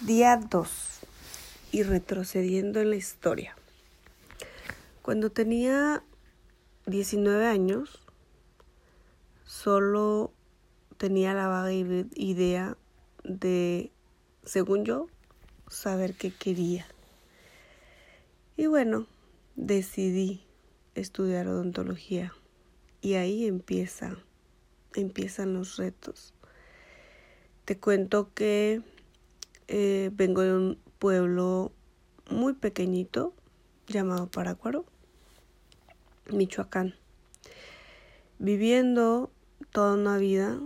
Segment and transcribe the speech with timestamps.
[0.00, 1.00] Día 2.
[1.72, 3.54] Y retrocediendo en la historia.
[5.02, 6.02] Cuando tenía
[6.86, 8.00] 19 años,
[9.44, 10.32] solo
[10.96, 12.78] tenía la vaga idea
[13.24, 13.92] de,
[14.42, 15.08] según yo,
[15.68, 16.86] saber qué quería.
[18.56, 19.06] Y bueno,
[19.54, 20.40] decidí
[20.94, 22.32] estudiar odontología.
[23.02, 24.16] Y ahí empieza,
[24.94, 26.32] empiezan los retos.
[27.66, 28.80] Te cuento que
[29.72, 31.70] eh, vengo de un pueblo
[32.28, 33.34] muy pequeñito
[33.86, 34.84] llamado Parácuaro,
[36.32, 36.96] Michoacán.
[38.40, 39.30] Viviendo
[39.70, 40.58] toda una vida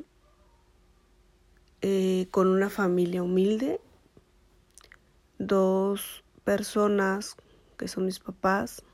[1.82, 3.79] eh, con una familia humilde,
[5.38, 7.37] dos personas
[7.77, 8.84] que son mis papás,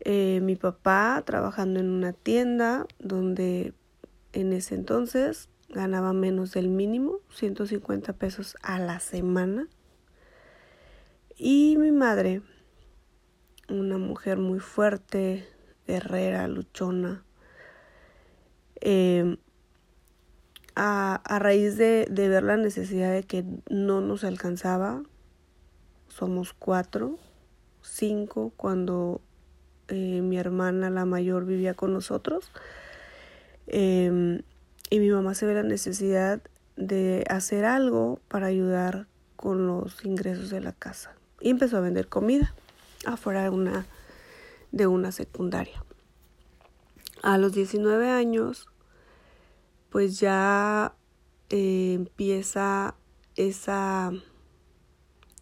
[0.00, 3.72] eh, mi papá trabajando en una tienda donde
[4.34, 9.68] en ese entonces ganaba menos del mínimo, 150 pesos a la semana.
[11.36, 12.42] Y mi madre,
[13.68, 15.46] una mujer muy fuerte,
[15.86, 17.24] guerrera, luchona,
[18.80, 19.36] eh,
[20.74, 25.02] a, raíz de, ver la necesidad de que no nos alcanzaba,
[26.08, 27.18] somos cuatro,
[27.82, 29.20] cinco cuando
[29.88, 32.50] eh, mi hermana, la mayor, vivía con nosotros.
[33.66, 34.42] Eh,
[34.90, 36.40] y mi mamá se ve la necesidad
[36.76, 41.14] de hacer algo para ayudar con los ingresos de la casa.
[41.40, 42.54] Y empezó a vender comida
[43.04, 43.86] afuera de una,
[44.72, 45.84] de una secundaria.
[47.22, 48.68] A los 19 años,
[49.90, 50.94] pues ya
[51.50, 52.94] eh, empieza
[53.36, 54.12] esa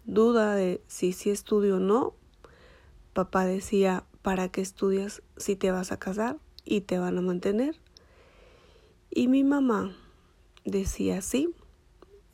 [0.04, 2.14] duda de si sí estudio o no.
[3.12, 7.76] Papá decía, ¿para qué estudias si te vas a casar y te van a mantener?
[9.16, 9.96] Y mi mamá
[10.66, 11.54] decía, sí,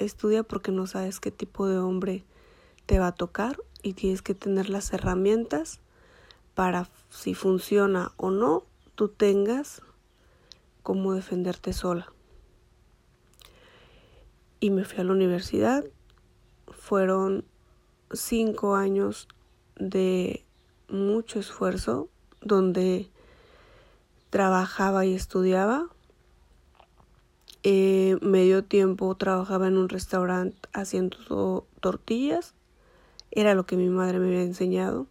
[0.00, 2.24] estudia porque no sabes qué tipo de hombre
[2.86, 5.78] te va a tocar y tienes que tener las herramientas
[6.56, 8.64] para si funciona o no,
[8.96, 9.80] tú tengas
[10.82, 12.12] cómo defenderte sola.
[14.58, 15.84] Y me fui a la universidad.
[16.66, 17.44] Fueron
[18.10, 19.28] cinco años
[19.76, 20.44] de
[20.88, 22.08] mucho esfuerzo
[22.40, 23.08] donde
[24.30, 25.86] trabajaba y estudiaba
[27.64, 32.54] eh, medio tiempo trabajaba en un restaurante haciendo tortillas,
[33.30, 35.06] era lo que mi madre me había enseñado.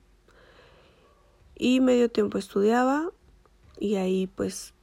[1.55, 3.11] Y medio tiempo estudiaba
[3.79, 4.73] y ahí pues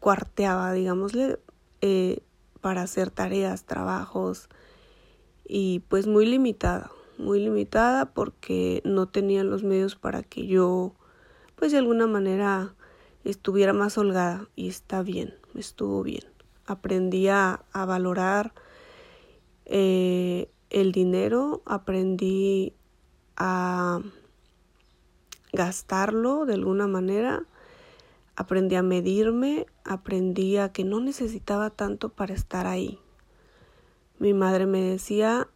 [0.00, 1.38] cuarteaba, digámosle,
[1.82, 2.20] eh,
[2.60, 4.48] para hacer tareas, trabajos.
[5.46, 10.94] Y pues muy limitada, muy limitada porque no tenían los medios para que yo
[11.54, 12.74] pues de alguna manera
[13.24, 14.48] estuviera más holgada.
[14.56, 16.35] Y está bien, estuvo bien
[16.66, 18.52] aprendí a, valorar
[19.64, 22.74] eh, el dinero, aprendí
[23.36, 24.00] a
[25.52, 27.44] gastarlo de alguna manera,
[28.36, 33.00] aprendí a medirme, aprendí a que no necesitaba tanto para estar ahí.
[34.18, 35.48] Mi madre me decía,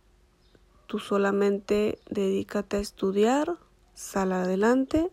[0.86, 3.56] tú solamente dedícate a estudiar,
[3.94, 5.10] sal adelante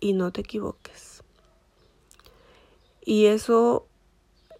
[0.00, 1.22] y no te equivoques.
[3.04, 3.88] Y eso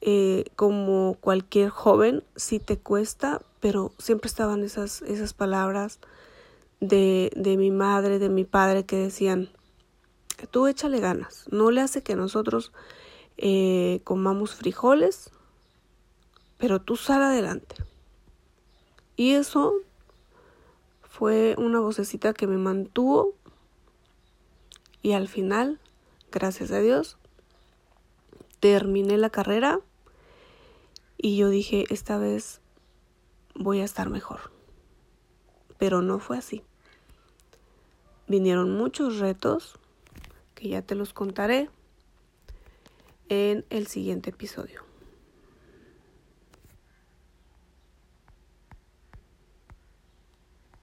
[0.05, 6.01] eh, como cualquier joven, sí te cuesta, pero siempre estaban esas, esas palabras
[6.81, 9.49] de, de mi madre, de mi padre, que decían,
[10.51, 12.73] tú échale ganas, no le hace que nosotros
[13.37, 15.31] eh, comamos frijoles,
[16.59, 17.77] pero tú sal adelante.
[19.15, 19.73] Y eso
[21.03, 23.35] fue una vocecita que me mantuvo
[25.01, 25.79] y al final,
[26.33, 27.19] gracias a Dios,
[28.59, 29.79] terminé la carrera
[31.23, 32.61] y yo dije, esta vez
[33.55, 34.53] voy a estar mejor.
[35.79, 36.65] Pero no fue así.
[38.27, 39.79] Vinieron muchos retos
[40.57, 41.71] que ya te los contaré
[43.29, 44.92] en el siguiente episodio.